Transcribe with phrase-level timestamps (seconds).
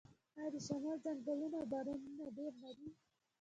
[0.37, 2.89] آیا د شمال ځنګلونه او بارانونه ډیر نه دي؟